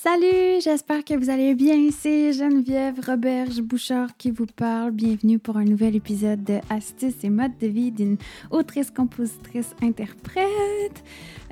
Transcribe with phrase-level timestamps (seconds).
[0.00, 1.90] Salut, j'espère que vous allez bien.
[1.90, 4.92] C'est Geneviève Roberge Bouchard qui vous parle.
[4.92, 8.16] Bienvenue pour un nouvel épisode de Astuces et modes de vie d'une
[8.52, 11.02] autrice, compositrice, interprète.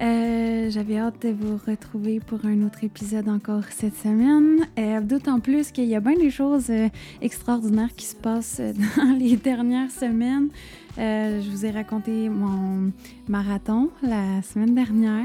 [0.00, 4.64] Euh, J'avais hâte de vous retrouver pour un autre épisode encore cette semaine.
[4.78, 6.88] Euh, D'autant plus qu'il y a bien des choses euh,
[7.20, 8.60] extraordinaires qui se passent
[8.96, 10.50] dans les dernières semaines.
[10.96, 12.92] Je vous ai raconté mon
[13.26, 15.24] marathon la semaine dernière.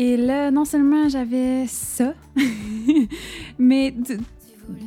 [0.00, 2.14] Et là, non seulement j'avais ça,
[3.58, 3.92] mais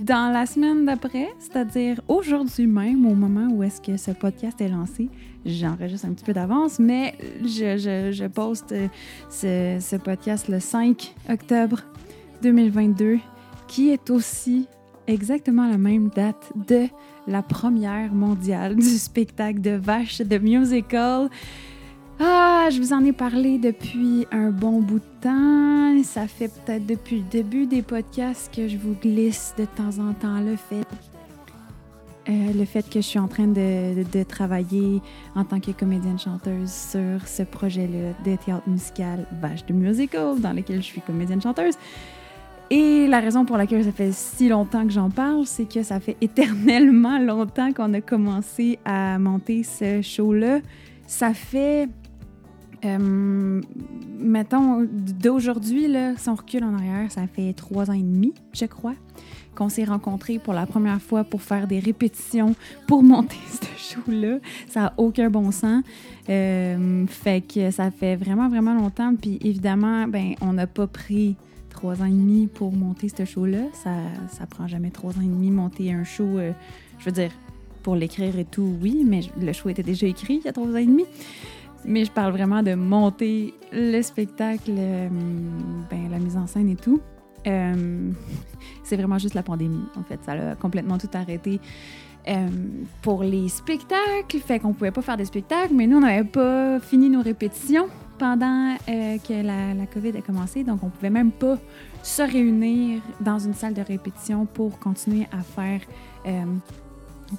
[0.03, 4.69] dans la semaine d'après, c'est-à-dire aujourd'hui même, au moment où est-ce que ce podcast est
[4.69, 5.09] lancé,
[5.45, 8.73] j'enregistre un petit peu d'avance, mais je, poste
[9.29, 11.81] ce, ce, podcast le 5 octobre
[12.41, 13.19] 2022,
[13.67, 14.66] qui est aussi
[15.07, 16.88] exactement la même date de
[17.27, 21.30] la première mondiale du spectacle de vaches de musical.
[22.23, 26.03] Ah, je vous en ai parlé depuis un bon bout de temps.
[26.03, 30.13] Ça fait peut-être depuis le début des podcasts que je vous glisse de temps en
[30.13, 30.86] temps le fait.
[32.30, 35.02] Euh, le fait que je suis en train de, travailler
[35.33, 40.75] en tant que comédienne-chanteuse sur ce projet-là de théâtre musical Vache de Musical, dans lequel
[40.75, 41.73] je suis comédienne-chanteuse.
[42.69, 45.99] Et la raison pour laquelle ça fait si longtemps que j'en parle, c'est que ça
[45.99, 50.59] fait éternellement longtemps qu'on a commencé à monter ce show-là.
[51.08, 51.89] Ça fait
[52.85, 53.61] euh,
[54.19, 54.87] mettons,
[55.21, 58.95] d'aujourd'hui, là, si on recule en arrière, ça fait trois ans et demi, je crois,
[59.55, 62.55] qu'on s'est rencontrés pour la première fois pour faire des répétitions
[62.87, 64.39] pour monter ce show-là.
[64.67, 65.83] Ça n'a aucun bon sens.
[66.29, 69.13] Euh, fait que ça fait vraiment, vraiment longtemps.
[69.15, 71.35] Puis évidemment, ben, on n'a pas pris
[71.69, 73.63] trois ans et demi pour monter ce show-là.
[73.73, 73.91] Ça,
[74.29, 76.37] ça prend jamais trois ans et demi monter un show.
[76.37, 76.52] Euh,
[76.99, 77.31] je veux dire,
[77.83, 80.67] pour l'écrire et tout, oui, mais le show était déjà écrit il y a trois
[80.67, 81.05] ans et demi.
[81.85, 85.09] Mais je parle vraiment de monter le spectacle, euh,
[85.89, 87.01] ben, la mise en scène et tout.
[87.47, 88.11] Euh,
[88.83, 90.19] c'est vraiment juste la pandémie, en fait.
[90.23, 91.59] Ça a complètement tout arrêté
[92.27, 92.47] euh,
[93.02, 94.39] pour les spectacles.
[94.45, 97.87] Fait qu'on pouvait pas faire des spectacles, mais nous, on n'avait pas fini nos répétitions
[98.20, 100.64] pendant que la, la, COVID a commencé.
[100.64, 101.58] Donc, on pouvait même pas
[102.03, 105.81] se réunir dans une salle de répétition pour continuer à faire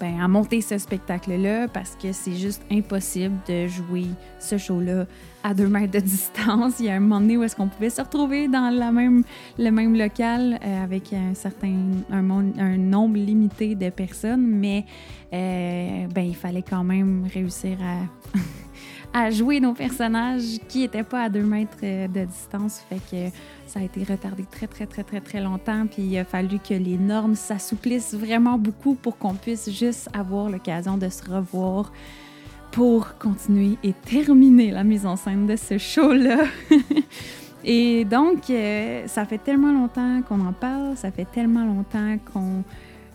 [0.00, 4.06] ben, à monter ce spectacle-là parce que c'est juste impossible de jouer
[4.38, 5.06] ce show-là
[5.42, 6.74] à deux mètres de distance.
[6.78, 9.22] Il y a un moment donné où est-ce qu'on pouvait se retrouver dans la même,
[9.58, 11.74] le même local euh, avec un certain
[12.10, 14.84] un, nombre limité de personnes, mais
[15.32, 18.38] euh, ben, il fallait quand même réussir à
[19.12, 22.82] à jouer nos personnages qui n'étaient pas à deux mètres de distance.
[22.88, 23.36] Fait que
[23.66, 25.86] ça a été retardé très, très, très, très, très longtemps.
[25.86, 30.48] Puis il a fallu que les normes s'assouplissent vraiment beaucoup pour qu'on puisse juste avoir
[30.48, 31.92] l'occasion de se revoir
[32.70, 36.44] pour continuer et terminer la mise en scène de ce show-là.
[37.64, 42.64] et donc, euh, ça fait tellement longtemps qu'on en parle, ça fait tellement longtemps qu'on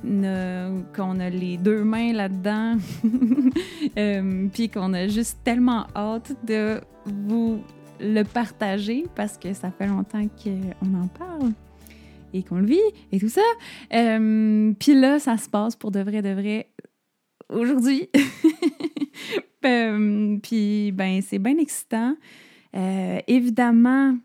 [0.03, 2.78] qu'on a les deux mains là-dedans,
[3.97, 7.62] euh, puis qu'on a juste tellement hâte de vous
[8.00, 11.52] le partager parce que ça fait longtemps qu'on en parle
[12.34, 12.80] et qu'on le vit
[13.12, 13.41] et tout ça.
[13.94, 16.69] Euh, puis là, ça se passe pour de vrai, de vrai
[17.50, 18.09] aujourd'hui.
[19.66, 22.16] euh, puis ben, c'est bien excitant.
[23.28, 24.16] Évidemment,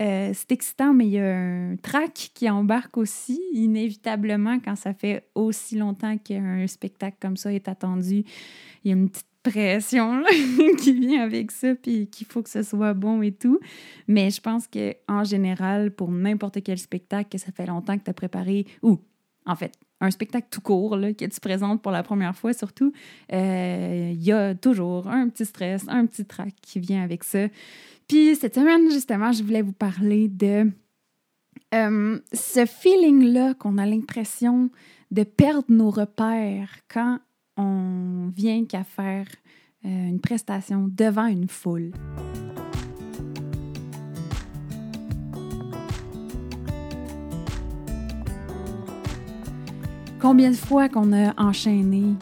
[0.00, 4.94] euh, c'est excitant, mais il y a un track qui embarque aussi, inévitablement, quand ça
[4.94, 8.24] fait aussi longtemps qu'un spectacle comme ça est attendu.
[8.84, 10.22] Il y a une petite pression
[10.78, 13.60] qui vient avec ça, puis qu'il faut que ce soit bon et tout.
[14.08, 18.04] Mais je pense que en général, pour n'importe quel spectacle que ça fait longtemps que
[18.04, 18.98] tu as préparé, ou
[19.46, 22.92] en fait, un spectacle tout court que tu présentes pour la première fois, surtout,
[23.30, 27.48] il euh, y a toujours un petit stress, un petit trac qui vient avec ça.
[28.10, 30.68] Puis cette semaine, justement, je voulais vous parler de
[31.72, 34.68] euh, ce feeling-là qu'on a l'impression
[35.12, 37.20] de perdre nos repères quand
[37.56, 39.28] on vient qu'à faire
[39.84, 41.92] euh, une prestation devant une foule.
[50.18, 52.16] Combien de fois qu'on a enchaîné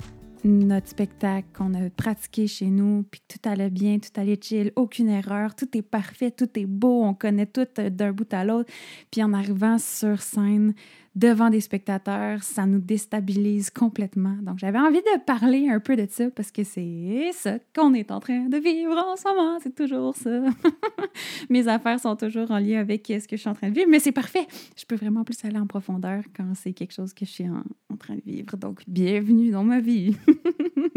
[0.49, 5.09] notre spectacle, qu'on a pratiqué chez nous, puis tout allait bien, tout allait chill, aucune
[5.09, 8.71] erreur, tout est parfait, tout est beau, on connaît tout d'un bout à l'autre.
[9.11, 10.75] Puis en arrivant sur scène,
[11.15, 14.37] devant des spectateurs, ça nous déstabilise complètement.
[14.43, 18.11] Donc j'avais envie de parler un peu de ça parce que c'est ça qu'on est
[18.11, 20.31] en train de vivre en ce moment, c'est toujours ça.
[21.51, 23.89] Mes affaires sont toujours en lien avec ce que je suis en train de vivre,
[23.89, 24.47] mais c'est parfait.
[24.77, 27.97] Je peux vraiment plus aller en profondeur quand c'est quelque chose que je suis en,
[27.97, 28.57] train de vivre.
[28.57, 30.17] Donc bienvenue dans ma vie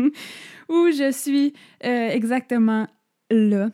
[0.69, 1.53] où je suis
[1.83, 2.87] euh, exactement
[3.31, 3.71] là.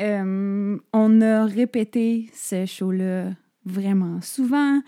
[0.00, 3.32] Euh, on a répété ce show-là
[3.66, 4.80] vraiment souvent.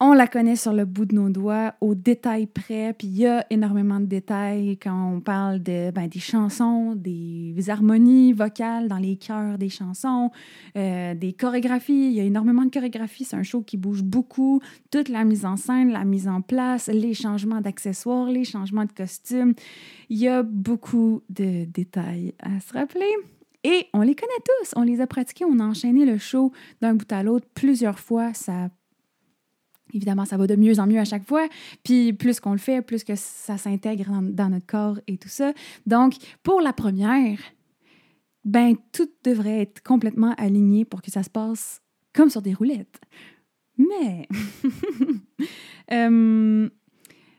[0.00, 3.26] On la connaît sur le bout de nos doigts, au détail près, puis il y
[3.26, 8.98] a énormément de détails quand on parle de, ben, des chansons, des harmonies vocales dans
[8.98, 10.30] les chœurs des chansons,
[10.76, 12.10] euh, des chorégraphies.
[12.10, 13.24] Il y a énormément de chorégraphies.
[13.24, 14.60] C'est un show qui bouge beaucoup.
[14.92, 18.92] Toute la mise en scène, la mise en place, les changements d'accessoires, les changements de
[18.92, 19.54] costumes.
[20.10, 23.10] Il y a beaucoup de détails à se rappeler.
[23.64, 26.94] Et on les connaît tous, on les a pratiqués, on a enchaîné le show d'un
[26.94, 28.32] bout à l'autre plusieurs fois.
[28.32, 28.70] Ça
[29.94, 31.48] Évidemment, ça va de mieux en mieux à chaque fois.
[31.82, 35.52] Puis plus qu'on le fait, plus que ça s'intègre dans, notre corps et tout ça.
[35.86, 37.38] Donc, pour la première,
[38.44, 41.82] ben tout devrait être complètement aligné pour que ça se passe
[42.12, 43.00] comme sur des roulettes.
[43.76, 44.26] Mais
[45.92, 46.68] euh,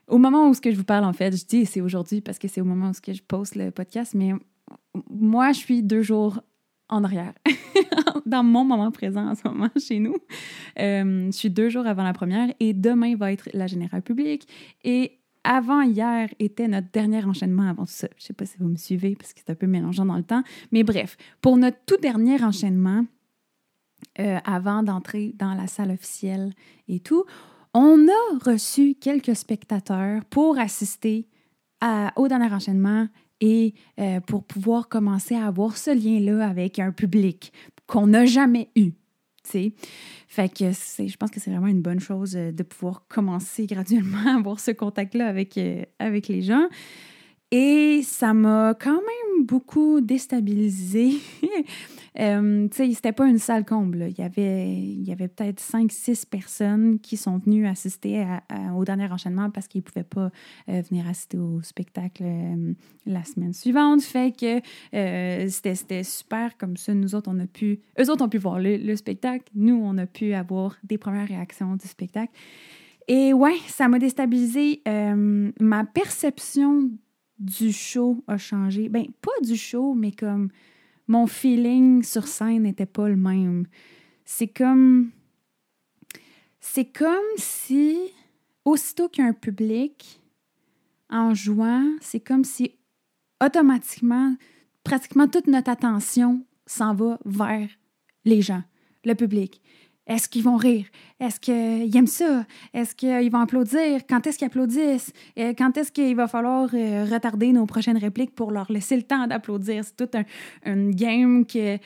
[0.08, 2.40] au moment où ce que je vous parle, en fait, je dis c'est aujourd'hui parce
[2.40, 4.34] que c'est au moment où ce que je poste le podcast, mais
[5.10, 6.42] moi, je suis deux jours
[6.90, 7.34] en arrière,
[8.26, 10.16] dans mon moment présent en ce moment chez nous.
[10.80, 14.48] Euh, je suis deux jours avant la première et demain va être la générale publique.
[14.84, 18.08] Et avant hier était notre dernier enchaînement avant tout ça.
[18.18, 20.18] Je ne sais pas si vous me suivez parce que c'est un peu mélangeant dans
[20.18, 20.44] le temps.
[20.72, 23.06] Mais bref, pour notre tout dernier enchaînement,
[24.20, 26.54] euh, avant d'entrer dans la salle officielle
[26.88, 27.26] et tout,
[27.74, 31.28] on a reçu quelques spectateurs pour assister
[32.18, 33.08] au dernier enchaînement
[33.42, 37.54] et euh, pour pouvoir commencer à avoir ce lien-là avec un public
[37.88, 38.92] qu'on n'a jamais eu.
[39.44, 39.74] sais.
[40.28, 44.20] Fait que je pense que c'est vraiment une bonne chose euh, de pouvoir commencer graduellement
[44.28, 46.68] à avoir ce contact-là avec, euh, avec les gens.
[47.52, 51.14] Et ça m'a quand même beaucoup déstabilisée.
[52.20, 54.08] euh, tu sais, c'était pas une salle comble.
[54.10, 58.26] Il y avait, il y avait peut-être 5-6 personnes qui sont venues assister
[58.76, 60.32] au dernier enchaînement parce qu'ils pouvaient pas
[60.68, 62.74] euh, venir assister au spectacle euh,
[63.06, 64.02] la semaine suivante.
[64.02, 64.60] Fait que
[65.50, 66.94] c'était super comme ça.
[66.94, 67.80] Nous autres, on a pu...
[68.00, 69.46] Eux autres ont pu voir le spectacle.
[69.56, 72.34] Nous, on a pu avoir des premières réactions du spectacle.
[73.08, 74.82] Et ouais, ça m'a déstabilisé.
[74.86, 76.90] ma perception
[77.40, 78.90] du show a changé.
[78.90, 80.50] Ben, pas du show, mais comme
[81.10, 83.66] mon feeling sur scène n'était pas le même.
[84.24, 85.12] C'est comme.
[86.62, 87.98] C'est comme si,
[88.64, 90.22] aussitôt qu'il y a un public,
[91.10, 92.76] en jouant, c'est comme si
[93.44, 94.36] automatiquement,
[94.84, 97.70] pratiquement toute notre attention s'en va vers
[98.26, 98.62] les gens,
[99.04, 99.62] le public.
[100.10, 100.88] Est-ce qu'ils vont rire?
[101.20, 102.44] Est-ce qu'ils aiment ça?
[102.74, 104.02] Est-ce qu'ils vont applaudir?
[104.10, 105.14] Quand est-ce qu'ils applaudissent?
[105.38, 109.28] Quand est-ce qu'il va falloir euh, retarder nos prochaines répliques pour leur laisser le temps
[109.28, 109.84] d'applaudir?
[109.86, 110.24] C'est tout un,
[110.66, 111.78] une game que,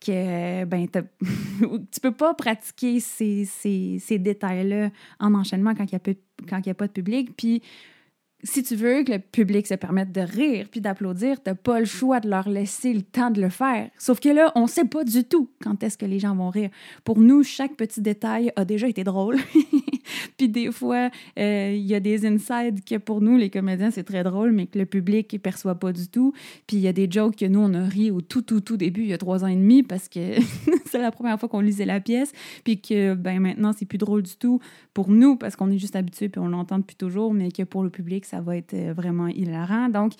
[0.00, 0.88] que ben,
[1.60, 4.88] tu peux pas pratiquer ces, ces, ces détails-là
[5.20, 7.36] en enchaînement quand il n'y a, a, pas de public.
[7.36, 7.62] Puis
[8.44, 11.86] si tu veux que le public se permette de rire puis d'applaudir, t'as pas le
[11.86, 13.90] choix de leur laisser le temps de le faire.
[13.98, 16.70] Sauf que là, on sait pas du tout quand est-ce que les gens vont rire.
[17.04, 19.38] Pour nous, chaque petit détail a déjà été drôle.
[20.36, 24.04] puis des fois, euh, il y a des insides que pour nous, les comédiens, c'est
[24.04, 26.32] très drôle, mais que le public ne perçoit pas du tout.
[26.68, 28.76] Puis il y a des jokes que nous, on a ri au tout, tout, tout
[28.76, 30.36] début, il y a trois ans et demi, parce que
[30.90, 32.32] c'est la première fois qu'on lisait la pièce.
[32.64, 34.60] Puis que ben, maintenant, c'est plus drôle du tout
[34.94, 37.82] pour nous, parce qu'on est juste habitué puis on l'entend depuis toujours, mais que pour
[37.82, 39.88] le public, ça va être euh, vraiment hilarant.
[39.88, 40.12] Donc,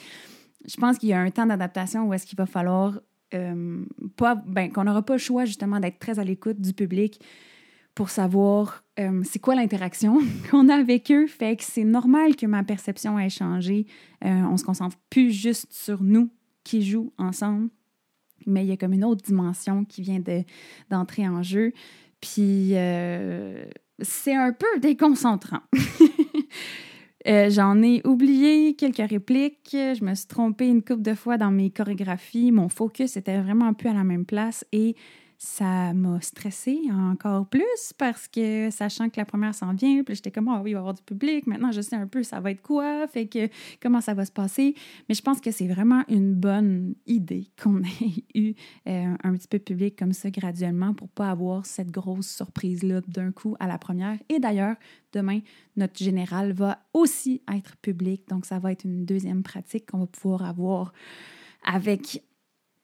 [0.67, 3.01] je pense qu'il y a un temps d'adaptation où est-ce qu'il va falloir
[3.35, 3.85] euh,
[4.17, 7.21] pas, ben, qu'on n'aura pas le choix justement d'être très à l'écoute du public
[7.95, 10.21] pour savoir euh, c'est quoi l'interaction
[10.51, 11.27] qu'on a avec eux.
[11.27, 13.87] Fait que c'est normal que ma perception ait changé.
[14.23, 16.31] on se concentre plus juste sur nous
[16.65, 17.71] qui jouent ensemble,
[18.47, 20.21] mais il y a comme une autre dimension qui vient
[20.91, 21.73] d'entrer en jeu.
[22.21, 22.75] Puis
[24.01, 25.63] c'est un peu déconcentrant.
[27.27, 29.71] Euh, j'en ai oublié quelques répliques.
[29.73, 32.53] Je me suis trompée une couple de fois dans mes chorégraphies.
[32.53, 34.95] Mon focus était vraiment plus à la même place et
[35.41, 40.33] ça m'a stressée encore plus parce que sachant que la première s'en vient, puis j'étais
[40.33, 42.41] comme, ah oui, il va y avoir du public, maintenant je sais un peu ça
[42.41, 43.49] va être quoi, fait que
[43.81, 44.75] comment ça va se passer.
[45.09, 48.55] Mais je pense que c'est vraiment une bonne idée qu'on ait eu
[48.89, 53.03] euh, un petit peu de public comme ça graduellement pour pas avoir cette grosse surprise-là
[53.07, 54.19] d'un coup à la première.
[54.29, 54.75] Et d'ailleurs,
[55.13, 55.39] demain,
[55.77, 60.07] notre général va aussi être public, donc ça va être une deuxième pratique qu'on va
[60.07, 60.93] pouvoir avoir
[61.65, 62.23] avec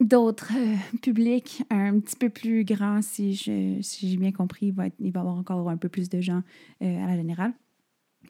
[0.05, 4.67] d'autres euh, publics un petit peu plus grands, si j'ai si bien compris.
[4.67, 6.43] Il va, il va y avoir encore un peu plus de gens
[6.83, 7.53] euh, à la générale.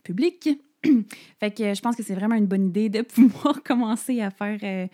[0.02, 0.48] Public.
[1.40, 4.58] fait que je pense que c'est vraiment une bonne idée de pouvoir commencer à faire,
[4.62, 4.86] euh,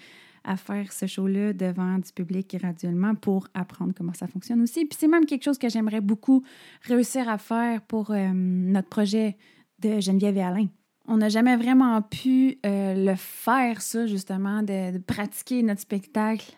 [0.45, 4.87] à faire ce show-là devant du public graduellement pour apprendre comment ça fonctionne aussi.
[4.87, 6.43] Puis c'est même quelque chose que j'aimerais beaucoup
[6.83, 9.37] réussir à faire pour notre projet
[9.81, 10.67] de Geneviève et Alain
[11.09, 16.55] on n'a jamais vraiment pu le faire, ça, justement, de, pratiquer notre spectacle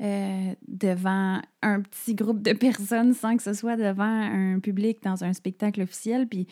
[0.00, 5.24] euh, devant un petit groupe de personnes sans que ce soit devant un public dans
[5.24, 6.26] un spectacle officiel.
[6.26, 6.46] Puis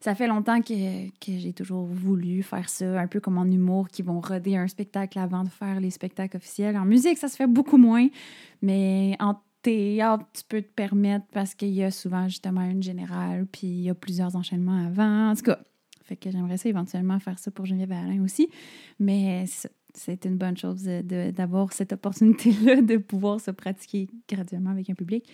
[0.00, 3.88] ça fait longtemps que, que j'ai toujours voulu faire ça, un peu comme en humour,
[3.88, 6.76] qui vont roder un spectacle avant de faire les spectacles officiels.
[6.76, 8.08] En musique, ça se fait beaucoup moins,
[8.60, 13.46] mais en théâtre, tu peux te permettre parce qu'il y a souvent justement une générale,
[13.50, 15.30] puis il y a plusieurs enchaînements avant.
[15.30, 15.58] En tout cas,
[16.04, 18.48] fait que j'aimerais ça éventuellement faire ça pour Geneviève Alain aussi.
[18.98, 19.44] Mais
[19.94, 25.28] c'est une bonne chose d'avoir cette opportunité-là de pouvoir se pratiquer graduellement avec un public.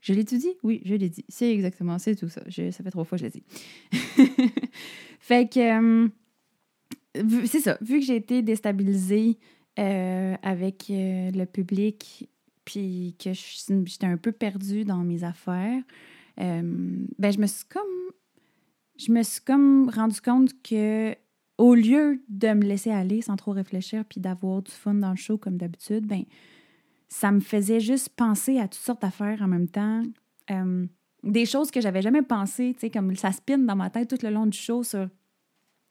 [0.00, 0.54] Je l'ai-tu dit?
[0.62, 1.24] Oui, je l'ai dit.
[1.28, 2.42] C'est exactement, c'est tout ça.
[2.48, 3.44] ça fait trois fois que je l'ai dit.
[5.20, 6.08] fait euh,
[7.46, 7.76] c'est ça.
[7.82, 9.38] Vu que j'ai été déstabilisée
[9.78, 12.30] euh, avec euh, le public,
[12.64, 15.82] puis que j'étais un peu perdue dans mes affaires,
[16.38, 17.82] ben je me suis comme
[18.96, 21.14] je me suis comme rendu compte que
[21.60, 25.16] au lieu de me laisser aller sans trop réfléchir puis d'avoir du fun dans le
[25.16, 26.24] show comme d'habitude, ben
[27.08, 30.02] ça me faisait juste penser à toutes sortes d'affaires en même temps.
[30.50, 30.86] Euh,
[31.22, 34.24] des choses que j'avais jamais pensé, tu sais, comme ça spin dans ma tête tout
[34.24, 35.06] le long du show sur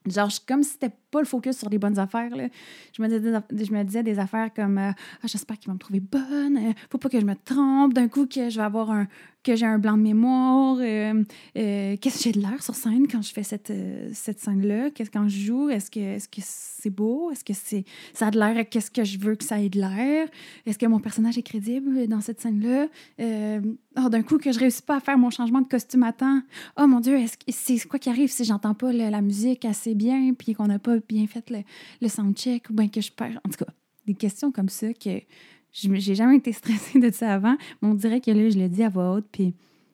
[0.08, 2.34] Genre, comme si c'était pas le focus sur les bonnes affaires.
[2.36, 2.48] Là.
[2.94, 6.74] Je, me disais, des affaires comme euh, ah, j'espère qu'ils vont me trouver bonne, euh,
[6.90, 9.08] faut pas que je me trompe, d'un coup que je vais avoir un
[9.44, 13.22] que j'ai un blanc de mémoire, euh, qu'est-ce que j'ai de l'air sur scène quand
[13.22, 13.72] je fais cette,
[14.14, 17.86] cette scène-là, qu'est-ce quand je joue, est-ce que est-ce que c'est beau, est-ce que c'est
[18.14, 20.28] ça a de l'air, qu'est-ce que je veux que ça ait de l'air,
[20.66, 22.88] est-ce que mon personnage est crédible dans cette scène-là,
[23.20, 26.42] oh, d'un coup que je réussis pas à faire mon changement de costume à temps,
[26.78, 30.34] oh mon Dieu, est-ce c'est quoi qui arrive si j'entends pas la musique assez bien,
[30.34, 31.60] puis qu'on n'a pas bien fait le,
[32.02, 33.40] le soundcheck, ou bien que je perds?
[33.46, 33.72] En tout cas,
[34.06, 35.22] des questions comme ça que
[35.72, 38.84] j'ai jamais été stressée de ça avant, mais on dirait que là, je le dis
[38.84, 39.54] à voix haute, puis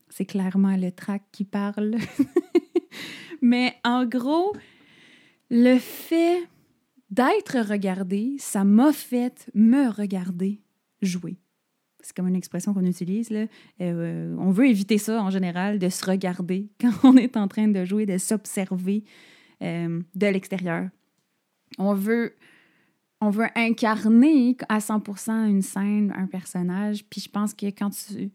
[0.10, 1.96] c'est clairement le track qui parle.
[3.42, 4.56] mais en gros,
[5.50, 6.48] le fait
[7.10, 10.62] d'être regardé, ça m'a fait me regarder
[11.02, 11.38] jouer.
[12.02, 13.30] C'est comme une expression qu'on utilise.
[13.82, 17.68] Euh, on veut éviter ça en général, de se regarder quand on est en train
[17.68, 19.04] de jouer, de s'observer
[19.62, 20.90] euh, de l'extérieur.
[21.78, 22.36] On veut,
[23.26, 27.04] on veut incarner à 100% une scène, un personnage.
[27.10, 28.32] Puis je pense que quand tu,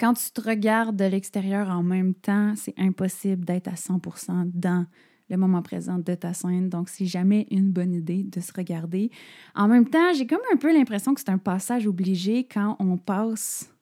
[0.00, 4.84] quand tu te regardes de l'extérieur en même temps, c'est impossible d'être à 100% dans
[5.28, 6.68] le moment présent de ta scène.
[6.68, 9.10] Donc, c'est jamais une bonne idée de se regarder.
[9.54, 12.96] En même temps, j'ai comme un peu l'impression que c'est un passage obligé quand on
[12.96, 13.72] passe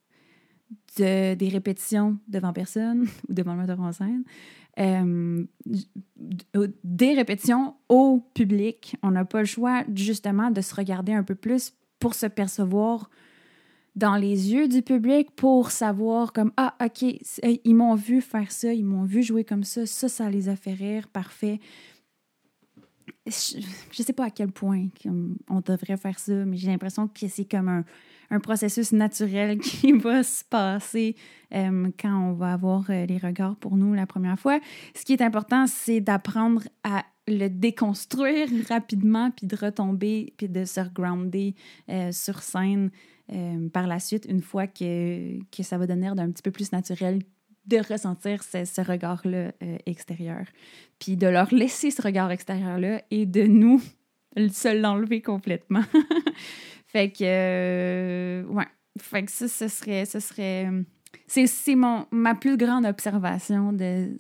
[0.99, 4.25] de, des répétitions devant personne ou devant le metteur en scène
[4.79, 5.45] euh,
[6.83, 8.97] des répétitions au public.
[9.03, 13.09] On n'a pas le choix justement de se regarder un peu plus pour se percevoir
[13.97, 17.03] dans les yeux du public pour savoir comme ah ok
[17.43, 20.57] ils m'ont vu faire ça ils m'ont vu jouer comme ça ça ça les a
[20.57, 21.61] fait rire parfait
[23.27, 24.89] je, je sais pas à quel point
[25.49, 27.85] on devrait faire ça mais j'ai l'impression que c'est comme un,
[28.31, 31.17] un processus naturel qui va se passer
[31.55, 34.59] euh, quand on va avoir euh, les regards pour nous la première fois.
[34.95, 40.65] Ce qui est important, c'est d'apprendre à le déconstruire rapidement, puis de retomber, puis de
[40.65, 41.55] se regrounder
[41.89, 42.91] euh, sur scène
[43.73, 47.21] par la suite, une fois que, que ça va devenir d'un petit peu plus naturel
[47.67, 49.53] de ressentir ce, regard-là
[49.87, 50.45] extérieur,
[50.99, 53.81] puis de leur laisser ce regard extérieur-là et de nous
[54.37, 55.85] se l'enlever complètement.
[56.87, 58.67] Fait que, euh, ouais.
[58.99, 60.05] Fait que ça, ce serait.
[60.05, 60.69] Ce serait
[61.27, 64.17] c'est mon, ma plus grande observation de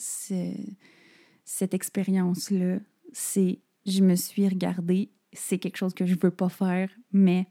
[1.44, 2.78] cette expérience-là.
[3.12, 7.46] C'est je me suis regardée, c'est quelque chose que je veux pas faire, mais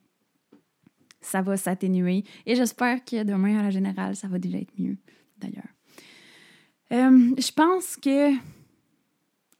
[1.22, 2.24] ça va s'atténuer.
[2.46, 4.98] Et j'espère que demain, à la générale, ça va déjà être mieux,
[5.38, 5.73] d'ailleurs.
[6.94, 8.32] Euh, je pense que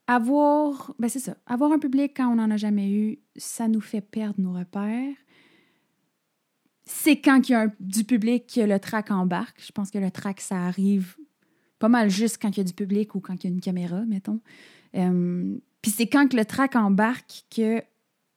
[0.06, 3.80] avoir, ben c'est ça, avoir un public quand on n'en a jamais eu, ça nous
[3.80, 5.14] fait perdre nos repères
[6.86, 9.62] c'est quand il y a du public que le track embarque.
[9.64, 11.16] Je pense que le track, ça arrive
[11.78, 13.60] pas mal juste quand il y a du public ou quand il y a une
[13.60, 14.40] caméra, mettons.
[14.94, 17.82] Euh, puis c'est quand que le track embarque que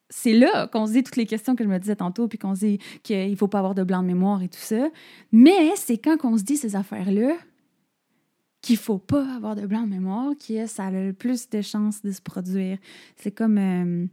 [0.10, 2.56] c'est là qu'on se dit toutes les questions que je me disais tantôt, puis qu'on
[2.56, 4.90] se dit qu'il ne faut pas avoir de blanc de mémoire et tout ça.
[5.32, 7.36] Mais c'est quand qu'on se dit ces affaires-là
[8.68, 12.02] qu'il faut pas avoir de blanc de mémoire que ça a le plus de chances
[12.02, 12.78] de se produire.
[13.16, 13.58] C'est comme...
[13.58, 14.06] Euh,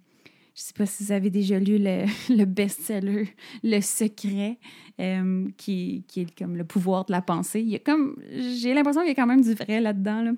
[0.54, 3.28] je sais pas si vous avez déjà lu le, le best-seller
[3.64, 4.60] Le Secret,
[5.00, 7.62] euh, qui, qui, est comme le pouvoir de la pensée.
[7.62, 10.22] Il y a comme, j'ai l'impression qu'il y a quand même du vrai là-dedans.
[10.22, 10.32] Là.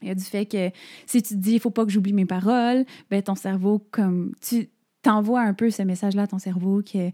[0.00, 0.70] Il y a du fait que
[1.04, 4.32] si tu te dis, il faut pas que j'oublie mes paroles, ben ton cerveau, comme,
[4.40, 4.70] tu
[5.02, 7.10] t'envoies un peu ce message-là à ton cerveau que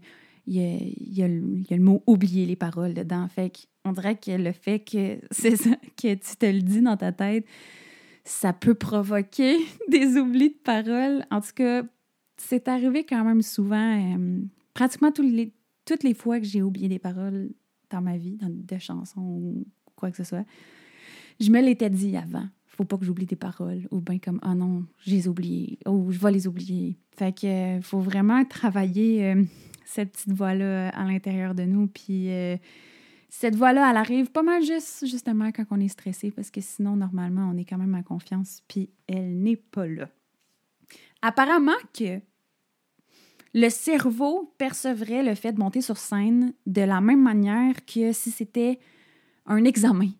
[0.47, 3.27] il y, a, le, il y a, le, mot oublier les paroles dedans.
[3.27, 3.51] Fait
[3.89, 7.11] on dirait que le fait que c'est ça, que tu te le dis dans ta
[7.11, 7.45] tête,
[8.23, 9.57] ça peut provoquer
[9.89, 11.25] des oublis de paroles.
[11.31, 11.83] En tout cas,
[12.37, 14.15] c'est arrivé quand même souvent.
[14.15, 14.41] Euh,
[14.73, 15.51] pratiquement tous les,
[15.85, 17.49] toutes les fois que j'ai oublié des paroles
[17.89, 19.65] dans ma vie, dans de chansons ou
[19.95, 20.45] quoi que ce soit,
[21.39, 22.47] je me l'étais dit avant.
[22.67, 23.87] Faut pas que j'oublie des paroles.
[23.91, 25.79] Ou bien comme, oh non, j'ai les oubliées.
[25.85, 26.97] Ou je vais les oublier.
[27.17, 29.43] Fait que euh, faut vraiment travailler euh,
[29.85, 31.87] cette petite voix-là à l'intérieur de nous.
[31.87, 32.29] Puis
[33.29, 36.95] cette voix-là, elle arrive pas mal juste justement quand on est stressé, parce que sinon,
[36.95, 40.09] normalement, on est quand même en confiance, puis elle n'est pas là.
[41.21, 42.19] Apparemment que
[43.53, 48.31] le cerveau percevrait le fait de monter sur scène de la même manière que si
[48.31, 48.79] c'était
[49.45, 50.11] un examen.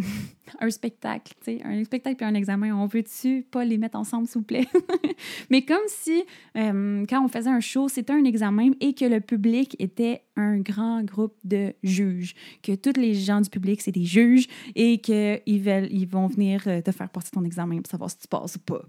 [0.60, 2.74] un spectacle, tu sais, un spectacle et un examen.
[2.74, 4.66] On veut-tu pas les mettre ensemble, s'il vous plaît?
[5.50, 6.24] Mais comme si,
[6.56, 10.58] euh, quand on faisait un show, c'était un examen et que le public était un
[10.58, 15.40] grand groupe de juges, que tous les gens du public, c'est des juges et qu'ils
[15.46, 18.60] ils vont venir euh, te faire passer ton examen pour savoir si tu passes ou
[18.60, 18.82] pas.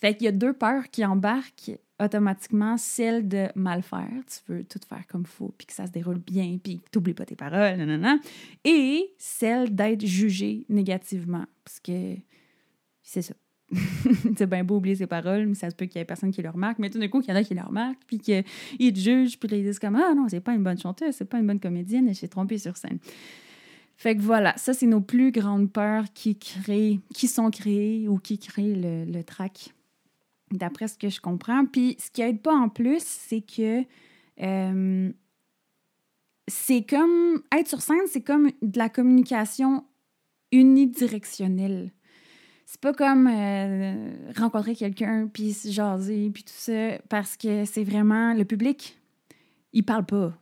[0.00, 4.08] Fait qu'il y a deux peurs qui embarquent automatiquement, celle de mal faire.
[4.26, 6.90] Tu veux tout faire comme il faut, puis que ça se déroule bien, puis que
[6.90, 8.18] tu n'oublies pas tes paroles, nanana.
[8.64, 12.14] Et celle d'être jugé négativement, parce que
[13.02, 13.34] c'est ça.
[14.36, 16.40] c'est bien beau oublier ses paroles, mais ça se peut qu'il y ait personne qui
[16.40, 16.78] le remarque.
[16.78, 18.44] Mais tout d'un coup, il y en a qui le remarquent, puis qu'ils
[18.92, 21.38] te jugent, puis ils disent comme Ah non, c'est pas une bonne chanteuse, c'est pas
[21.38, 22.98] une bonne comédienne, elle s'est trompée sur scène.
[23.96, 28.18] Fait que voilà, ça, c'est nos plus grandes peurs qui créent, qui sont créées ou
[28.18, 29.74] qui créent le, le trac
[30.52, 31.66] d'après ce que je comprends.
[31.66, 33.84] Puis ce qui aide pas en plus, c'est que
[34.40, 35.12] euh,
[36.46, 39.84] c'est comme être sur scène, c'est comme de la communication
[40.52, 41.92] unidirectionnelle.
[42.66, 48.34] C'est pas comme euh, rencontrer quelqu'un puis jaser puis tout ça parce que c'est vraiment
[48.34, 48.98] le public.
[49.72, 50.38] Il parle pas,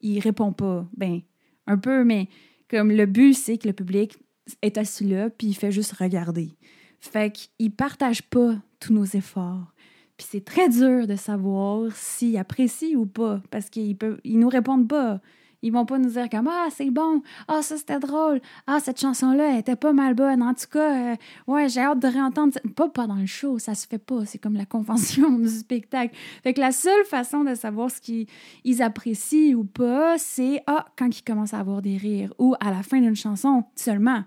[0.00, 0.86] il répond pas.
[0.96, 1.20] Ben
[1.66, 2.28] un peu, mais
[2.70, 4.16] comme le but c'est que le public
[4.62, 6.56] est assis là puis il fait juste regarder.
[7.00, 9.72] Fait qu'il partage pas tous nos efforts.
[10.16, 14.88] Puis c'est très dur de savoir s'ils apprécient ou pas, parce qu'ils ils nous répondent
[14.88, 15.20] pas.
[15.62, 19.00] Ils vont pas nous dire comme Ah, c'est bon, ah, ça c'était drôle, ah, cette
[19.00, 20.42] chanson-là était pas mal bonne.
[20.42, 21.16] En tout cas, euh,
[21.46, 22.52] ouais, j'ai hâte de réentendre.
[22.76, 24.24] Pas, dans le show, ça se fait pas.
[24.24, 26.14] C'est comme la convention du spectacle.
[26.42, 31.16] Fait que la seule façon de savoir ce qu'ils apprécient ou pas, c'est Ah, quand
[31.16, 34.24] ils commencent à avoir des rires ou à la fin d'une chanson seulement,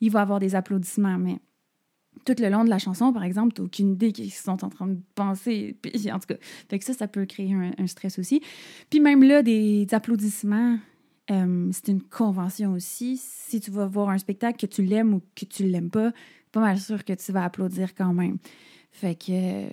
[0.00, 1.18] il va avoir des applaudissements.
[1.18, 1.38] Mais
[2.24, 4.86] tout le long de la chanson, par exemple, tu aucune idée qu'ils sont en train
[4.86, 5.76] de penser.
[6.12, 6.36] En tout cas,
[6.68, 8.40] fait que ça, ça peut créer un, stress aussi.
[8.90, 10.78] Puis même là, des, applaudissements,
[11.30, 13.16] euh, c'est une convention aussi.
[13.16, 16.12] Si tu vas voir un spectacle, que tu l'aimes ou que tu l'aimes pas,
[16.52, 18.38] pas mal sûr que tu vas applaudir quand même.
[18.92, 19.68] Fait que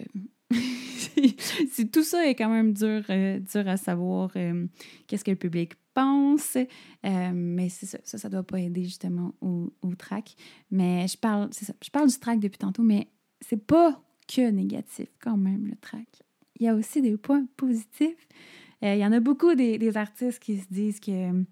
[1.92, 4.68] tout ça est quand même dur, euh, dur à savoir euh,
[5.08, 6.56] qu'est-ce que le public pense.
[6.56, 10.36] Euh, mais c'est ça, ça, ça doit pas aider justement au, au track.
[10.72, 13.08] Mais je parle, ça, je parle du track depuis tantôt, mais
[13.42, 16.08] c'est pas que négatif quand même, le track.
[16.60, 18.28] Il y a aussi des points positifs.
[18.82, 21.44] il y en a beaucoup des, des, artistes qui se disent que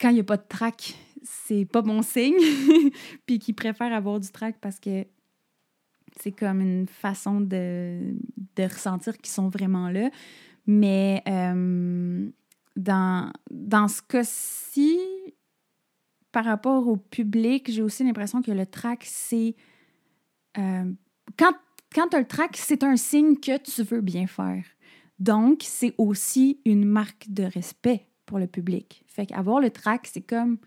[0.00, 2.36] quand il n'y a pas de track, c'est pas bon signe,
[3.26, 5.04] puis qui préfèrent avoir du track parce que
[6.20, 8.14] c'est comme une façon de,
[8.56, 10.10] de ressentir qu'ils sont vraiment là.
[10.66, 12.28] Mais euh,
[12.76, 14.98] dans, dans ce cas-ci,
[16.32, 19.54] par rapport au public, j'ai aussi l'impression que le track, c'est.
[20.58, 20.92] Euh,
[21.38, 21.52] quand
[21.94, 24.64] quand tu as le track, c'est un signe que tu veux bien faire.
[25.18, 29.04] Donc, c'est aussi une marque de respect pour le public.
[29.06, 30.58] Fait qu'avoir le track, c'est comme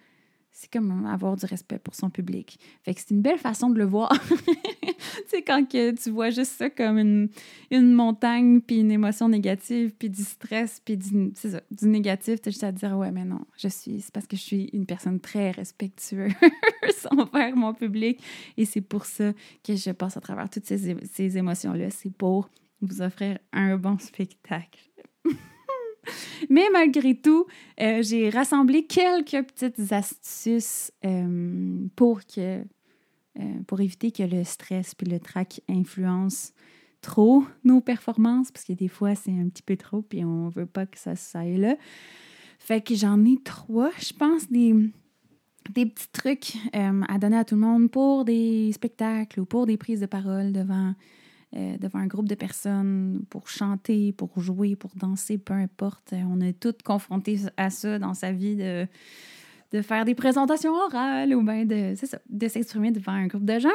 [0.52, 2.60] c'est comme avoir du respect pour son public.
[2.84, 4.12] Fait que c'est une belle façon de le voir.
[4.30, 4.94] tu
[5.28, 7.30] sais, quand que tu vois juste ça comme une,
[7.72, 12.50] une montagne, puis une émotion négative, puis du stress, puis du, ça, du négatif, tu
[12.50, 14.70] as juste à te dire, ouais, mais non, je suis, c'est parce que je suis
[14.74, 16.34] une personne très respectueuse
[17.12, 18.22] envers mon public.
[18.58, 19.32] Et c'est pour ça
[19.64, 21.90] que je passe à travers toutes ces, ces émotions-là.
[21.90, 22.50] C'est pour
[22.82, 24.80] vous offrir un bon spectacle.
[26.50, 27.46] Mais malgré tout,
[27.80, 32.62] euh, j'ai rassemblé quelques petites astuces euh, pour, que,
[33.40, 36.54] euh, pour éviter que le stress puis le trac influencent
[37.02, 40.68] trop nos performances, parce que des fois, c'est un petit peu trop, puis on veut
[40.68, 41.76] pas que ça, aille là.
[42.60, 44.76] Fait que j'en ai trois, je pense, des,
[45.74, 49.78] des petits trucs à donner à tout le monde pour des spectacles ou pour des
[49.78, 50.94] prises de parole devant
[51.56, 56.14] euh, devant un groupe de personnes pour chanter, pour jouer, pour danser, peu importe.
[56.14, 58.88] On est toutes confrontées à ça dans sa vie de,
[59.74, 61.94] de faire des présentations orales ou bien de,
[62.30, 63.70] de s'exprimer devant un groupe de gens.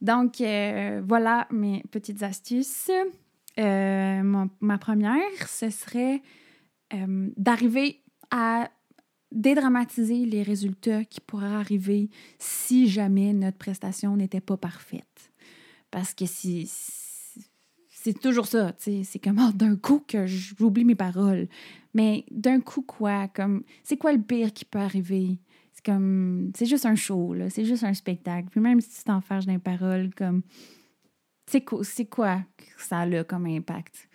[0.00, 2.90] Donc, euh, voilà mes petites astuces.
[3.58, 6.22] Euh, ma, première, ce serait
[7.36, 8.70] d'arriver à
[9.30, 15.30] dédramatiser les résultats qui pourraient arriver si jamais notre prestation n'était pas parfaite.
[15.90, 16.66] Parce que si,
[18.02, 18.72] c'est toujours ça.
[18.78, 21.48] C'est comme, oh, d'un coup que j'oublie mes paroles.
[21.92, 23.28] Mais d'un coup, quoi?
[23.28, 25.38] Comme, c'est quoi le pire qui peut arriver?
[25.74, 27.50] C'est comme, c'est juste un show, là.
[27.50, 28.48] C'est juste un spectacle.
[28.50, 30.40] Puis même si tu t'enferges dans les paroles, comme,
[31.46, 34.08] c'est quoi, quoi que ça a comme impact?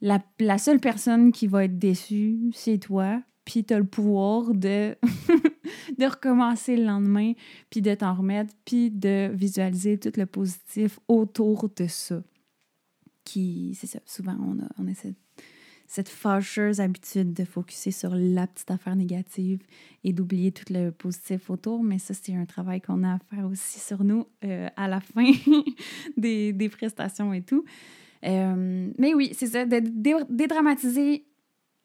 [0.00, 3.22] La, la seule personne qui va être déçue, c'est toi.
[3.44, 4.96] Puis tu as le pouvoir de,
[5.98, 7.32] de recommencer le lendemain,
[7.70, 12.22] puis de t'en remettre, puis de visualiser tout le positif autour de ça.
[13.24, 15.16] Qui, c'est ça, souvent on a, on a cette
[15.92, 19.60] cette fâcheuse habitude de focuser sur la petite affaire négative
[20.04, 21.82] et d'oublier tout le positif autour.
[21.82, 25.00] Mais ça, c'est un travail qu'on a à faire aussi sur nous euh, à la
[25.00, 25.30] fin
[26.16, 27.66] des, des, prestations et tout.
[28.24, 29.82] Euh, mais oui, c'est ça, de
[30.30, 31.26] dédramatiser,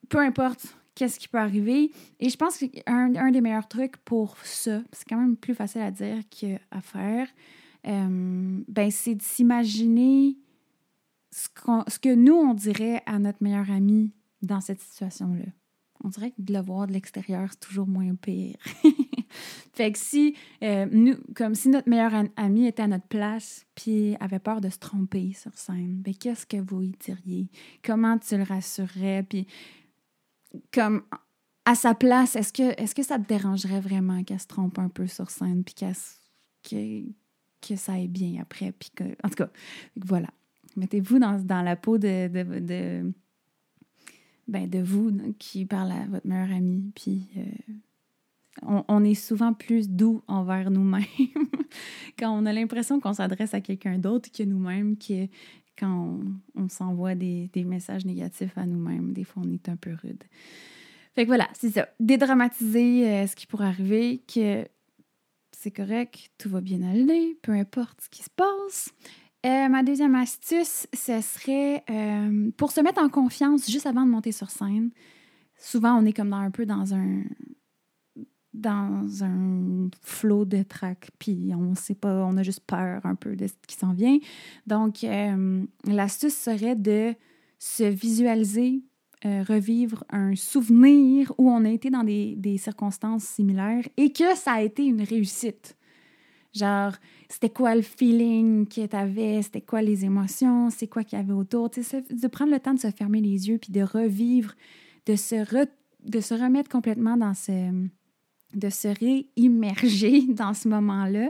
[0.07, 1.91] peu importe qu'est-ce qui peut arriver.
[2.21, 5.81] Et je pense qu'un un des meilleurs trucs pour ça, c'est quand même plus facile
[5.81, 7.27] à dire qu'à faire,
[7.85, 10.37] euh, ben c'est de s'imaginer
[11.31, 15.45] ce, que nous, on dirait à notre meilleur ami dans cette situation-là.
[16.03, 18.57] On dirait que de le voir de l'extérieur, c'est toujours moins pire.
[19.73, 24.15] fait que si, euh, nous, comme si notre meilleur ami était à notre place, puis
[24.19, 27.49] avait peur de se tromper sur scène, ben qu'est-ce que vous y diriez?
[27.83, 29.23] Comment tu le rassurerais?
[29.27, 29.47] Puis,
[30.71, 31.03] comme
[31.65, 34.89] à sa place, est-ce que, est que ça te dérangerait vraiment qu'elle se trompe un
[34.89, 37.03] peu sur scène, puis que,
[37.67, 38.71] que ça aille bien après?
[38.71, 38.91] Puis
[39.23, 39.49] en tout cas,
[39.95, 40.29] voilà.
[40.77, 43.13] Mettez-vous dans, dans, la peau de, de, de,
[44.47, 46.91] ben de vous qui parle à votre meilleur ami.
[46.95, 47.73] Puis euh,
[48.61, 51.03] on, on, est souvent plus doux envers nous-mêmes
[52.19, 55.27] quand on a l'impression qu'on s'adresse à quelqu'un d'autre que nous-mêmes, que
[55.77, 56.19] quand
[56.55, 59.13] on, s'envoie des, des, messages négatifs à nous-mêmes.
[59.13, 60.23] Des fois, on est un peu rude.
[61.15, 61.87] Fait que voilà, c'est ça.
[61.99, 64.67] Dédramatiser euh, ce qui pourrait arriver, que
[65.51, 68.93] c'est correct, tout va bien aller, peu importe ce qui se passe.
[69.47, 74.09] Euh, ma deuxième astuce, ce serait euh, pour se mettre en confiance juste avant de
[74.09, 74.89] monter sur scène.
[75.57, 77.23] Souvent, on est comme dans, un peu dans un
[78.53, 83.35] dans un flot de trac, puis on sait pas, on a juste peur un peu
[83.35, 84.17] de ce qui s'en vient.
[84.65, 87.13] Donc, euh, l'astuce serait de
[87.59, 88.81] se visualiser,
[89.23, 94.53] revivre un souvenir où on a été dans des, des circonstances similaires et que ça
[94.53, 95.77] a été une réussite.
[96.57, 96.93] Genre,
[97.29, 101.21] c'était quoi le feeling que tu avais, c'était quoi les émotions, c'est quoi qu'il y
[101.21, 101.69] avait autour?
[101.69, 104.53] de prendre le temps de se fermer les yeux puis de revivre,
[105.05, 105.35] de se,
[106.03, 107.87] de se remettre complètement dans ce.
[108.53, 111.29] de se réimmerger dans ce moment-là.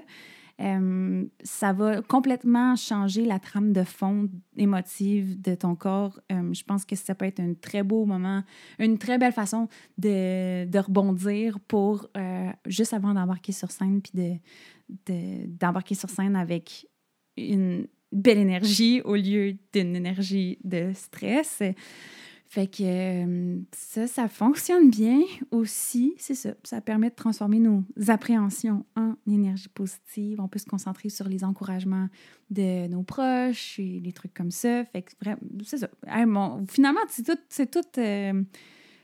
[0.60, 6.20] Euh, ça va complètement changer la trame de fond émotive de ton corps.
[6.32, 8.44] Euh, je pense que ça peut être un très beau moment,
[8.80, 9.68] une très belle façon
[10.00, 14.34] de, de rebondir pour, euh, juste avant d'embarquer sur scène, puis de,
[15.06, 16.88] d'embarquer sur scène avec
[17.36, 21.62] une belle énergie au lieu d'une énergie de stress.
[22.50, 25.20] Fait que euh, ça, ça fonctionne bien
[25.52, 26.14] aussi.
[26.18, 26.52] C'est ça.
[26.64, 30.40] Ça permet de transformer nos appréhensions en énergie positive.
[30.40, 32.08] On peut se concentrer sur les encouragements
[32.50, 34.86] de nos proches et des trucs comme ça.
[34.86, 35.04] Fait
[35.66, 35.90] c'est ça.
[36.70, 37.40] finalement, c'est tout.
[37.50, 38.42] C'est tout euh,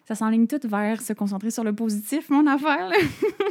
[0.06, 2.92] ça s'enligne tout vers se concentrer sur le positif, mon affaire.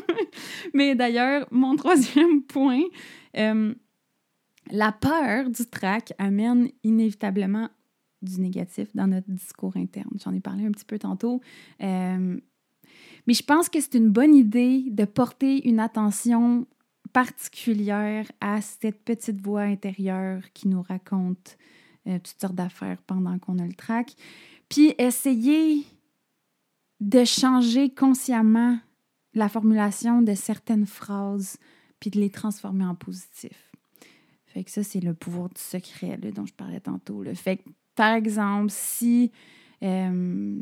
[0.75, 2.83] Mais d'ailleurs, mon troisième point,
[3.37, 3.75] euh,
[4.71, 7.69] la peur du trac amène inévitablement
[8.23, 10.17] du négatif dans notre discours interne.
[10.23, 11.41] J'en ai parlé un petit peu tantôt.
[11.83, 12.39] Euh,
[13.27, 16.67] mais je pense que c'est une bonne idée de porter une attention
[17.13, 21.57] particulière à cette petite voix intérieure qui nous raconte
[22.07, 24.15] euh, toutes sortes d'affaires pendant qu'on a le trac.
[24.69, 25.85] Puis essayer
[27.03, 28.79] de changer consciemment
[29.35, 31.59] la formulation de certaines phrases
[31.99, 33.73] puis de les transformer en positif.
[34.47, 37.25] Fait que ça, c'est le pouvoir du secret dont je parlais tantôt.
[37.35, 37.61] Fait
[37.97, 39.33] par exemple, si
[39.83, 40.61] euh,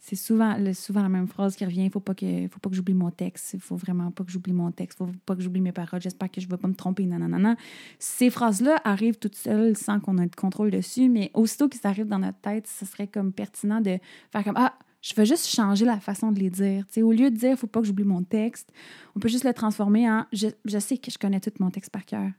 [0.00, 3.10] c'est souvent, souvent la même phrase qui revient, il faut faut pas que j'oublie mon
[3.10, 6.02] texte, il faut vraiment pas que j'oublie mon texte, faut pas que j'oublie mes paroles,
[6.02, 7.56] j'espère que je vais pas me tromper, nanana.
[8.00, 11.90] Ces phrases-là arrivent toutes seules sans qu'on ait de contrôle dessus, mais aussitôt que ça
[11.90, 13.98] arrive dans notre tête, ce serait comme pertinent de
[14.32, 14.74] faire comme Ah,
[15.06, 16.84] je veux juste changer la façon de les dire.
[16.96, 18.72] au lieu de dire, il faut pas que j'oublie mon texte,
[19.14, 22.04] on peut juste le transformer en je, sais que je connais tout mon texte par
[22.04, 22.30] cœur.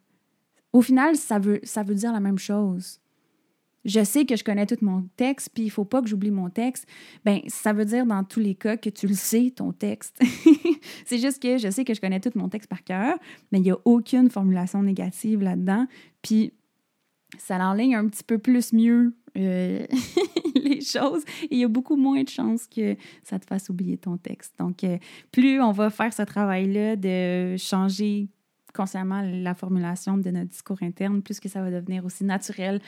[0.73, 2.99] Au final, ça veut, ça veut dire la même chose.
[3.85, 6.49] Je sais que je connais tout mon texte, puis il faut pas que j'oublie mon
[6.49, 6.85] texte.
[7.23, 10.21] Ben, ça veut dire dans tous les cas que tu le sais, ton texte.
[11.05, 13.17] c'est juste que je sais que je connais tout mon texte par cœur,
[13.53, 15.87] mais il n'y a aucune formulation négative là-dedans.
[16.21, 16.51] Puis
[17.37, 19.85] ça l'enligne un petit peu plus mieux euh,
[20.55, 24.17] les choses il y a beaucoup moins de chances que ça te fasse oublier ton
[24.17, 24.53] texte.
[24.59, 24.97] Donc, euh,
[25.31, 28.29] plus on va faire ce travail-là de changer
[28.73, 32.79] consciemment la formulation de notre discours interne, plus que ça va devenir aussi naturel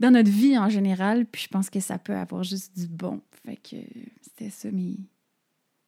[0.00, 1.26] dans notre vie en général.
[1.26, 3.20] Puis je pense que ça peut avoir juste du bon.
[3.44, 3.76] Fait que
[4.20, 4.96] c'était ça mes,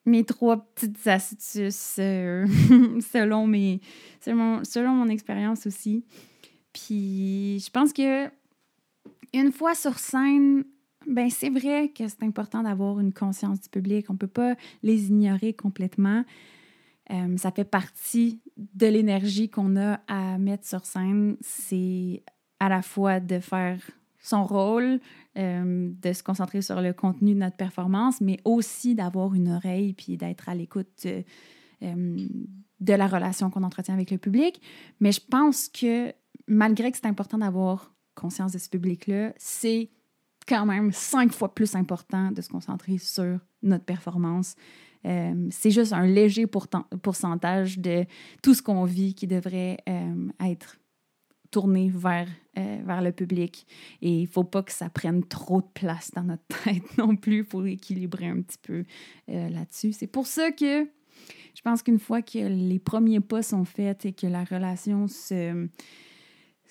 [0.07, 2.47] mes trois petites astuces euh,
[3.13, 3.81] selon, mes,
[4.21, 6.05] selon, selon mon expérience aussi.
[6.73, 8.29] Puis je pense que
[9.33, 10.65] une fois sur scène,
[11.07, 14.07] ben c'est vrai que c'est important d'avoir une conscience du public.
[14.09, 16.25] On ne peut pas les ignorer complètement.
[17.11, 21.37] Euh, ça fait partie de l'énergie qu'on a à mettre sur scène.
[21.41, 22.23] C'est
[22.61, 23.81] à la fois de faire
[24.21, 25.01] son rôle,
[25.37, 29.95] euh, de se concentrer sur le contenu de notre performance, mais aussi d'avoir une oreille
[29.95, 31.07] puis d'être à l'écoute
[31.83, 32.29] euh,
[32.81, 34.63] de la relation qu'on entretient avec le public.
[35.01, 36.13] Mais je pense que
[36.47, 39.91] malgré que c'est important d'avoir conscience de ce public-là, c'est
[40.47, 44.55] quand même cinq fois plus important de se concentrer sur notre performance.
[45.05, 48.05] Euh, c'est juste un léger pourcentage de
[48.43, 50.79] tout ce qu'on vit qui devrait euh, être
[51.51, 53.67] tourné vers, euh, vers le public.
[54.01, 57.17] Et il ne faut pas que ça prenne trop de place dans notre tête non
[57.17, 58.85] plus pour équilibrer un petit peu
[59.29, 59.93] là-dessus.
[59.93, 60.89] C'est pour ça que
[61.55, 65.69] je pense qu'une fois que les premiers pas sont faits et que la relation se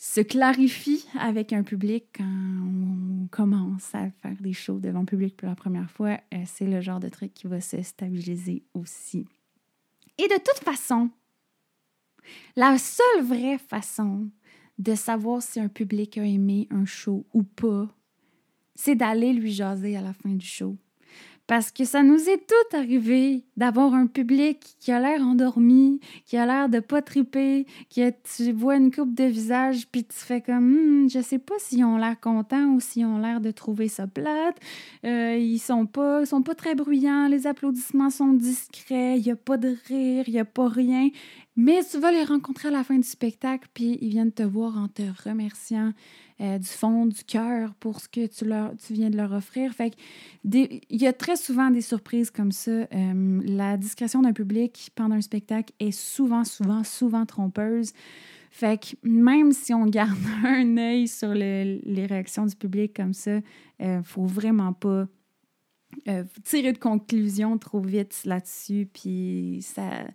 [0.04, 5.38] se clarifie avec un public quand on commence à faire des shows devant le public
[5.38, 9.28] pour la première fois, euh, c'est le genre de truc qui va se stabiliser aussi.
[10.18, 11.12] Et de toute façon,
[12.56, 14.32] la seule vraie façon
[14.80, 17.88] de savoir si un public a aimé un show ou pas,
[18.74, 20.78] c'est d'aller lui jaser à la fin du show.
[21.48, 26.38] Parce que ça nous est tout arrivé d'avoir un public qui a l'air endormi, qui
[26.38, 28.02] a l'air de pas triper, qui
[28.36, 31.84] tu vois une coupe de visage puis tu fais comme hmm, je sais pas s'ils
[31.84, 34.58] ont l'air contents ou s'ils ont l'air de trouver ça plate.
[35.06, 39.36] Euh, ils sont pas sont pas très bruyants, les applaudissements sont discrets, il y a
[39.36, 41.10] pas de rire, il y a pas rien.
[41.58, 44.78] Mais tu vas les rencontrer à la fin du spectacle puis ils viennent te voir
[44.78, 45.92] en te remerciant
[46.40, 49.74] euh, du fond du cœur pour ce que tu, leur, tu viens de leur offrir.
[49.74, 49.94] Fait
[50.46, 52.72] il y a très souvent des surprises comme ça.
[52.72, 57.92] Euh, la discrétion d'un public pendant un spectacle est souvent, souvent, souvent trompeuse.
[58.50, 63.36] Fait que même si on garde un œil sur les réactions du public comme ça,
[63.80, 65.06] il euh, ne faut vraiment pas
[66.46, 68.88] tirer de conclusion trop vite là-dessus.
[68.92, 70.06] Puis ça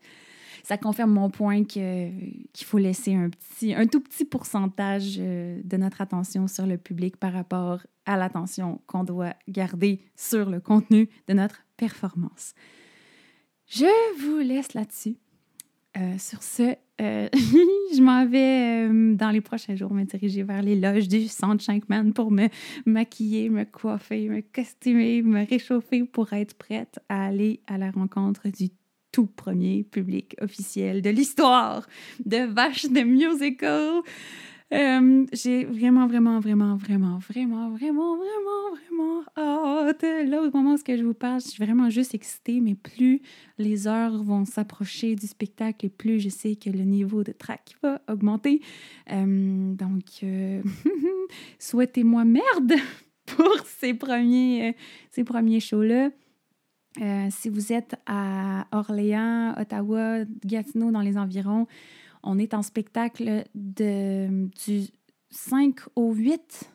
[0.67, 5.77] ça confirme mon point qu'il faut laisser un, petit, un tout petit pourcentage euh, de
[5.77, 11.09] notre attention sur le public par rapport à l'attention qu'on doit garder sur le contenu
[11.29, 12.55] de notre performance.
[13.69, 13.87] Je
[14.21, 15.15] vous laisse là-dessus.
[15.99, 20.75] Euh, sur ce, euh, je m'en vais dans les prochains jours me diriger vers les
[20.75, 22.49] loges du Centre Shankman pour me
[22.87, 28.49] maquiller, me coiffer, me costumer, me réchauffer pour être prête à aller à la rencontre
[28.49, 28.71] du
[29.17, 31.89] tout premier public officiel de l'histoire
[32.27, 34.03] de Vache de Musical.
[34.75, 40.03] Euh, j'ai vraiment, vraiment, vraiment, vraiment, vraiment, vraiment, vraiment, vraiment hâte.
[40.03, 43.23] Là, au moment où je vous parle, je suis vraiment juste excitée, mais plus
[43.57, 47.75] les heures vont s'approcher du spectacle et plus je sais que le niveau de track
[47.83, 48.61] va augmenter.
[49.13, 50.63] Euh, donc, euh,
[51.59, 52.75] souhaitez-moi merde
[53.25, 54.77] pour ces premiers,
[55.11, 56.11] ces premiers shows-là.
[57.01, 61.67] Euh, si vous êtes à Orléans, Ottawa, Gatineau, dans les environs,
[62.23, 64.87] on est en spectacle de, du
[65.31, 66.71] 5 au 8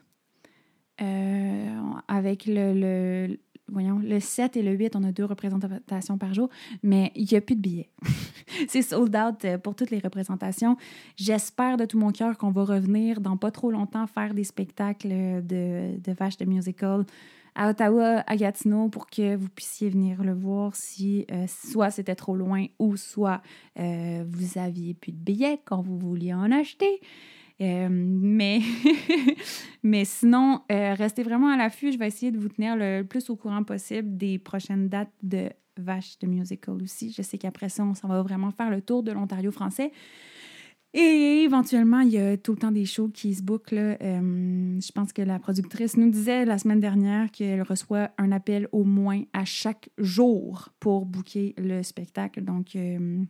[1.01, 1.75] euh,
[2.07, 6.49] avec le, voyons, le 7 et le 8, on a deux représentations par jour,
[6.83, 7.89] mais il n'y a plus de billets.
[8.67, 10.77] c'est sold out euh, pour toutes les représentations.
[11.15, 15.09] J'espère de tout mon cœur qu'on va revenir dans pas trop longtemps faire des spectacles
[15.43, 17.05] de, de vaches de musical
[17.55, 22.15] à Ottawa, à Gatineau, pour que vous puissiez venir le voir si euh, soit c'était
[22.15, 23.41] trop loin ou soit
[23.79, 27.01] euh, vous aviez plus de billets quand vous vouliez en acheter.
[27.59, 28.61] Euh, mais,
[29.83, 31.91] mais sinon, restez vraiment à l'affût.
[31.91, 35.49] Je vais essayer de vous tenir le plus au courant possible des prochaines dates de
[35.77, 37.13] Vache de Musical aussi.
[37.15, 39.91] Je sais qu'après ça, on s'en va vraiment faire le tour de l'Ontario français.
[40.93, 43.97] Et éventuellement, il y a tout le temps des shows qui se bouclent.
[44.01, 48.67] Euh, je pense que la productrice nous disait la semaine dernière qu'elle reçoit un appel
[48.73, 52.43] au moins à chaque jour pour booker le spectacle.
[52.43, 53.23] Donc, euh,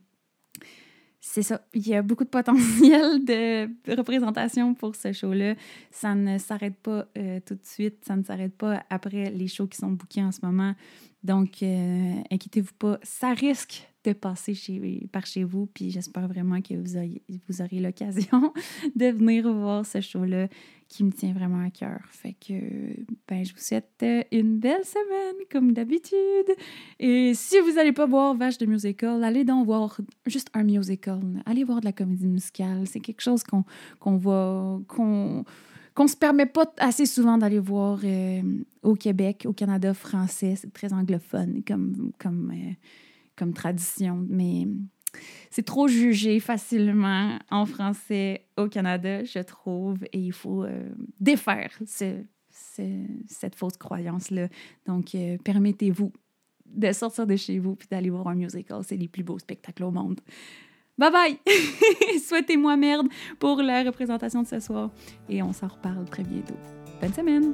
[1.20, 1.62] c'est ça.
[1.76, 5.54] Il y a beaucoup de potentiel de représentation pour ce show-là.
[5.92, 8.04] Ça ne s'arrête pas euh, tout de suite.
[8.08, 10.74] Ça ne s'arrête pas après les shows qui sont bookés en ce moment.
[11.24, 12.98] Donc, inquiétez-vous pas.
[13.04, 14.56] Ça risque de passer
[15.12, 15.68] par chez vous.
[15.68, 18.54] Puis j'espère vraiment que vous, vous aurez l'occasion
[18.96, 20.48] de venir voir ce show-là
[20.88, 22.02] qui me tient vraiment à cœur.
[22.10, 22.54] Fait que,
[23.28, 26.56] ben, je vous souhaite une belle semaine, comme d'habitude.
[27.00, 31.22] Et si vous n'allez pas voir Vache de Musical, allez donc voir juste un musical.
[31.46, 32.86] Allez voir de la comédie musicale.
[32.88, 33.64] C'est quelque chose qu'on
[34.00, 34.80] qu'on va.
[34.88, 35.46] qu'on
[35.94, 38.42] qu'on se permet pas assez souvent d'aller voir euh,
[38.82, 40.56] au Québec, au Canada français.
[40.56, 42.74] C'est très anglophone comme, comme, euh,
[43.36, 44.68] comme tradition, mais
[45.50, 50.90] c'est trop jugé facilement en français au Canada, je trouve, et il faut euh,
[51.20, 54.48] défaire cette fausse croyance-là.
[54.86, 56.12] Donc, permettez-vous
[56.74, 58.82] de sortir de chez vous puis d'aller voir un musical.
[58.84, 60.20] C'est les plus beaux spectacles au monde.
[60.98, 61.40] Bye bye!
[62.28, 63.08] Souhaitez-moi merde
[63.40, 64.92] pour la représentation de ce soir
[65.30, 66.58] et on s'en reparle très bientôt.
[67.02, 67.54] Bonne semaine!